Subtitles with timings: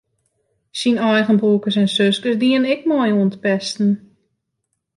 [0.79, 3.91] Syn eigen broerkes en suskes dienen ek mei oan it pesten.